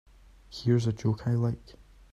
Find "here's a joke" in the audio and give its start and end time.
0.49-1.27